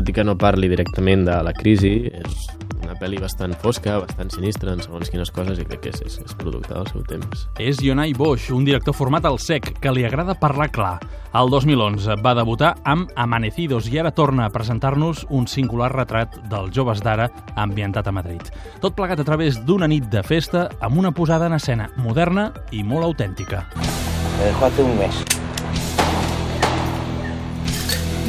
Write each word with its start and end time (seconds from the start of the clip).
tot 0.00 0.08
i 0.08 0.16
que 0.16 0.24
no 0.24 0.38
parli 0.40 0.70
directament 0.72 1.26
de 1.28 1.36
la 1.44 1.52
crisi, 1.52 2.08
és 2.08 2.46
una 2.80 2.94
pel·li 2.96 3.18
bastant 3.20 3.52
fosca, 3.60 3.98
bastant 4.00 4.30
sinistra 4.32 4.72
en 4.72 4.80
segons 4.80 5.10
quines 5.12 5.28
coses 5.34 5.58
i 5.60 5.66
crec 5.68 5.82
que 5.84 5.90
és, 5.92 6.00
és, 6.06 6.16
és 6.24 6.36
producte 6.40 6.72
del 6.72 6.88
seu 6.88 7.04
temps. 7.04 7.42
És 7.60 7.82
Yonai 7.84 8.14
Bosch, 8.16 8.48
un 8.56 8.64
director 8.64 8.96
format 8.96 9.28
al 9.28 9.36
SEC, 9.42 9.74
que 9.82 9.92
li 9.92 10.06
agrada 10.08 10.38
parlar 10.40 10.70
clar. 10.72 10.94
El 11.36 11.52
2011 11.52 12.16
va 12.24 12.32
debutar 12.38 12.72
amb 12.88 13.12
Amanecidos 13.20 13.90
i 13.92 14.00
ara 14.00 14.14
torna 14.16 14.48
a 14.48 14.54
presentar-nos 14.54 15.26
un 15.28 15.44
singular 15.46 15.92
retrat 15.92 16.40
dels 16.50 16.72
joves 16.74 17.04
d'ara 17.04 17.28
ambientat 17.60 18.08
a 18.08 18.14
Madrid. 18.16 18.48
Tot 18.80 18.96
plegat 18.96 19.20
a 19.20 19.28
través 19.28 19.60
d'una 19.66 19.90
nit 19.90 20.08
de 20.10 20.24
festa 20.24 20.70
amb 20.80 20.96
una 20.98 21.12
posada 21.12 21.50
en 21.50 21.58
escena 21.60 21.90
moderna 22.00 22.50
i 22.72 22.82
molt 22.82 23.04
autèntica. 23.04 23.66
Me 24.38 24.48
dejó 24.48 24.64
hace 24.64 24.82
un 24.82 24.96
mes. 24.98 25.24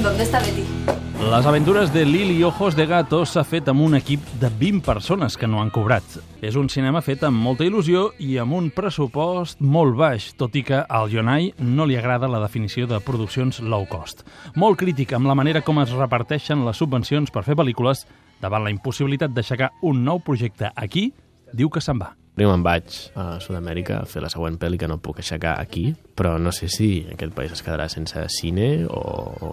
¿Dónde 0.03 0.23
está 0.23 0.39
Betty? 0.39 1.00
Les 1.21 1.45
aventures 1.45 1.93
de 1.93 2.03
Lili 2.03 2.43
Ojos 2.43 2.75
de 2.75 2.87
Gato 2.89 3.19
s'ha 3.29 3.43
fet 3.45 3.67
amb 3.69 3.83
un 3.85 3.93
equip 3.93 4.23
de 4.41 4.49
20 4.49 4.81
persones 4.83 5.37
que 5.37 5.47
no 5.47 5.61
han 5.61 5.69
cobrat. 5.69 6.03
És 6.41 6.57
un 6.57 6.65
cinema 6.67 7.03
fet 7.05 7.21
amb 7.23 7.37
molta 7.37 7.63
il·lusió 7.63 8.07
i 8.19 8.39
amb 8.41 8.57
un 8.57 8.71
pressupost 8.73 9.61
molt 9.61 9.95
baix, 9.99 10.31
tot 10.35 10.57
i 10.57 10.63
que 10.65 10.81
al 10.81 11.13
Yonai 11.13 11.51
no 11.61 11.85
li 11.85 11.95
agrada 11.95 12.27
la 12.27 12.41
definició 12.41 12.89
de 12.89 12.99
produccions 13.05 13.61
low 13.61 13.85
cost. 13.85 14.25
Molt 14.55 14.81
crític 14.81 15.13
amb 15.13 15.29
la 15.29 15.37
manera 15.37 15.61
com 15.61 15.79
es 15.85 15.93
reparteixen 15.93 16.65
les 16.65 16.81
subvencions 16.81 17.29
per 17.31 17.45
fer 17.45 17.55
pel·lícules 17.55 18.07
davant 18.41 18.65
la 18.65 18.73
impossibilitat 18.73 19.31
d'aixecar 19.31 19.71
un 19.85 20.03
nou 20.03 20.19
projecte 20.25 20.73
aquí, 20.75 21.11
diu 21.53 21.69
que 21.69 21.85
se'n 21.85 22.01
va. 22.01 22.15
Primer 22.33 22.55
me'n 22.55 22.65
vaig 22.65 22.95
a 23.13 23.35
Sud-amèrica 23.43 24.01
a 24.01 24.05
fer 24.09 24.25
la 24.25 24.29
següent 24.33 24.57
pel·li 24.57 24.79
que 24.81 24.89
no 24.89 24.97
puc 24.97 25.21
aixecar 25.21 25.59
aquí, 25.61 25.91
però 26.17 26.39
no 26.41 26.51
sé 26.51 26.67
si 26.71 27.05
aquest 27.13 27.35
país 27.37 27.53
es 27.53 27.61
quedarà 27.61 27.91
sense 27.91 28.25
cine 28.33 28.87
o, 28.89 29.01
o 29.45 29.51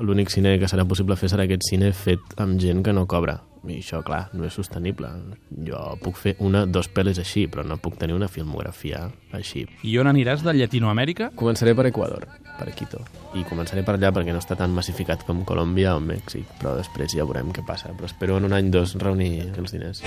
l'únic 0.00 0.32
cine 0.32 0.56
que 0.58 0.68
serà 0.70 0.86
possible 0.88 1.16
fer 1.16 1.30
serà 1.30 1.46
aquest 1.46 1.66
cine 1.68 1.92
fet 1.96 2.34
amb 2.40 2.60
gent 2.60 2.82
que 2.84 2.94
no 2.96 3.06
cobra. 3.10 3.40
I 3.68 3.76
això, 3.82 4.00
clar, 4.00 4.30
no 4.32 4.46
és 4.48 4.54
sostenible. 4.56 5.10
Jo 5.66 5.80
puc 6.00 6.16
fer 6.16 6.32
una, 6.40 6.62
dos 6.64 6.88
pel·lis 6.88 7.20
així, 7.20 7.44
però 7.50 7.64
no 7.66 7.76
puc 7.76 7.98
tenir 8.00 8.16
una 8.16 8.28
filmografia 8.32 9.02
així. 9.36 9.66
I 9.84 9.98
on 10.00 10.08
aniràs 10.08 10.44
de 10.46 10.54
Llatinoamèrica? 10.56 11.30
Començaré 11.36 11.74
per 11.76 11.84
Equador, 11.90 12.24
per 12.56 12.70
Quito. 12.76 13.04
I 13.36 13.44
començaré 13.48 13.84
per 13.84 13.98
allà 13.98 14.14
perquè 14.16 14.32
no 14.32 14.40
està 14.40 14.56
tan 14.56 14.72
massificat 14.72 15.26
com 15.28 15.44
Colòmbia 15.44 15.92
o 15.98 16.00
Mèxic, 16.00 16.48
però 16.62 16.78
després 16.80 17.12
ja 17.16 17.28
veurem 17.28 17.52
què 17.52 17.66
passa. 17.66 17.92
Però 17.92 18.08
espero 18.08 18.40
en 18.40 18.48
un 18.48 18.56
any 18.56 18.72
dos 18.72 18.96
reunir 18.96 19.50
els 19.52 19.76
diners. 19.76 20.00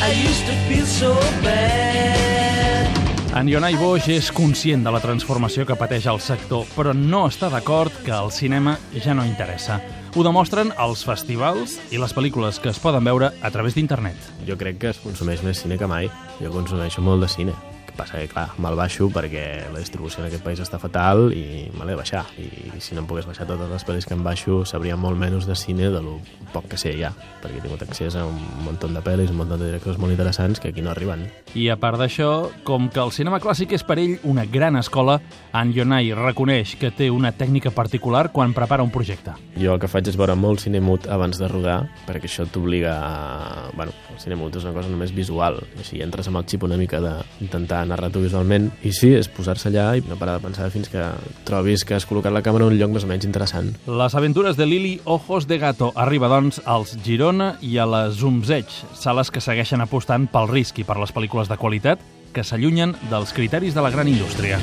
I 0.00 0.12
used 0.24 0.48
to 0.48 0.56
feel 0.66 0.86
so 0.88 1.12
bad. 1.44 3.09
En 3.30 3.46
Yonai 3.46 3.76
Boix 3.78 4.08
és 4.10 4.26
conscient 4.34 4.82
de 4.82 4.90
la 4.90 4.98
transformació 4.98 5.62
que 5.62 5.76
pateix 5.78 6.08
el 6.10 6.18
sector, 6.18 6.64
però 6.74 6.90
no 6.96 7.22
està 7.28 7.46
d'acord 7.52 7.94
que 8.02 8.10
el 8.10 8.32
cinema 8.34 8.74
ja 9.04 9.14
no 9.14 9.22
interessa. 9.22 9.78
Ho 10.18 10.24
demostren 10.26 10.72
els 10.82 11.04
festivals 11.06 11.76
i 11.94 12.02
les 12.02 12.14
pel·lícules 12.16 12.58
que 12.58 12.72
es 12.74 12.82
poden 12.82 13.06
veure 13.06 13.30
a 13.30 13.54
través 13.54 13.78
d'internet. 13.78 14.18
Jo 14.50 14.58
crec 14.58 14.82
que 14.82 14.90
es 14.90 14.98
consumeix 14.98 15.46
més 15.46 15.62
cine 15.62 15.78
que 15.78 15.86
mai. 15.86 16.10
Jo 16.42 16.50
consumeixo 16.50 17.06
molt 17.06 17.22
de 17.22 17.30
cine. 17.30 17.54
Que 17.90 17.96
passa 17.98 18.20
que, 18.20 18.28
clar, 18.30 18.46
me'l 18.62 18.78
baixo 18.78 19.08
perquè 19.10 19.44
la 19.72 19.80
distribució 19.82 20.22
en 20.22 20.28
aquest 20.28 20.44
país 20.46 20.60
està 20.62 20.78
fatal 20.78 21.32
i 21.34 21.66
me 21.74 21.82
l'he 21.84 21.96
de 21.96 21.98
baixar. 21.98 22.22
I 22.38 22.78
si 22.78 22.94
no 22.94 23.02
em 23.02 23.08
pogués 23.10 23.26
baixar 23.26 23.48
totes 23.48 23.70
les 23.70 23.86
pel·lis 23.86 24.06
que 24.06 24.14
em 24.14 24.22
baixo, 24.22 24.60
sabria 24.68 24.94
molt 24.96 25.18
menys 25.18 25.48
de 25.48 25.56
cine 25.58 25.90
de 25.90 26.02
lo 26.04 26.18
poc 26.54 26.68
que 26.70 26.78
sé 26.78 26.92
ja, 26.98 27.10
perquè 27.42 27.58
he 27.58 27.64
tingut 27.64 27.82
accés 27.82 28.14
a 28.18 28.24
un 28.26 28.38
munt 28.64 28.78
de 28.80 29.02
pel·lis, 29.02 29.32
un 29.32 29.40
munt 29.40 29.50
de 29.50 29.58
directors 29.60 29.98
molt 29.98 30.14
interessants 30.14 30.62
que 30.62 30.70
aquí 30.70 30.84
no 30.86 30.92
arriben. 30.94 31.26
I 31.58 31.66
a 31.70 31.76
part 31.80 31.98
d'això, 31.98 32.50
com 32.66 32.88
que 32.92 33.02
el 33.02 33.10
cinema 33.14 33.40
clàssic 33.42 33.74
és 33.74 33.84
per 33.86 33.98
ell 33.98 34.16
una 34.28 34.46
gran 34.46 34.78
escola, 34.78 35.18
en 35.56 35.74
Yonai 35.74 36.12
reconeix 36.14 36.76
que 36.78 36.92
té 36.94 37.10
una 37.10 37.32
tècnica 37.34 37.74
particular 37.74 38.28
quan 38.30 38.54
prepara 38.54 38.86
un 38.86 38.94
projecte. 38.94 39.34
Jo 39.58 39.74
el 39.74 39.82
que 39.82 39.90
faig 39.90 40.08
és 40.10 40.18
veure 40.18 40.38
molt 40.38 40.62
cine 40.62 40.80
mut 40.84 41.10
abans 41.10 41.38
de 41.42 41.50
rodar, 41.50 41.80
perquè 42.06 42.30
això 42.30 42.46
t'obliga 42.46 42.94
a... 43.02 43.68
Bueno, 43.74 43.94
el 44.14 44.22
cine 44.22 44.38
mut 44.38 44.56
és 44.56 44.66
una 44.66 44.76
cosa 44.76 44.90
només 44.92 45.14
visual, 45.16 45.58
així 45.78 46.02
entres 46.04 46.30
amb 46.30 46.38
el 46.40 46.46
xip 46.46 46.66
una 46.66 46.78
mica 46.80 47.02
d'intentar 47.02 47.79
narrar-t'ho 47.88 48.22
visualment, 48.22 48.70
i 48.86 48.92
sí, 48.96 49.12
és 49.16 49.28
posar-se 49.30 49.70
allà 49.70 49.88
i 49.98 50.04
no 50.08 50.18
parar 50.20 50.38
de 50.38 50.46
pensar 50.48 50.70
fins 50.74 50.90
que 50.92 51.04
trobis 51.48 51.84
que 51.86 51.96
has 51.96 52.06
col·locat 52.08 52.34
la 52.34 52.44
càmera 52.46 52.66
en 52.66 52.74
un 52.74 52.78
lloc 52.80 52.94
més 52.94 53.06
o 53.06 53.10
menys 53.10 53.28
interessant. 53.28 53.72
Les 53.86 54.16
aventures 54.18 54.58
de 54.58 54.68
Lili 54.68 54.94
Ojos 55.04 55.48
de 55.50 55.60
Gato 55.62 55.92
arriba, 55.94 56.30
doncs, 56.32 56.62
als 56.64 56.96
Girona 57.04 57.54
i 57.60 57.76
a 57.78 57.88
la 57.88 58.06
Zumzeig, 58.10 58.70
sales 58.94 59.30
que 59.30 59.42
segueixen 59.44 59.84
apostant 59.84 60.28
pel 60.30 60.50
risc 60.50 60.80
i 60.82 60.88
per 60.88 61.00
les 61.00 61.14
pel·lícules 61.14 61.50
de 61.50 61.60
qualitat 61.60 62.02
que 62.34 62.44
s'allunyen 62.46 62.94
dels 63.10 63.34
criteris 63.34 63.74
de 63.74 63.82
la 63.82 63.90
gran 63.90 64.08
indústria. 64.08 64.60